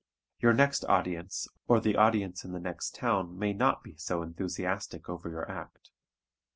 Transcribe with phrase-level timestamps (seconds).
[0.39, 5.07] Your next audience or the audience in the next town may not be so enthusiastic
[5.07, 5.91] over your act.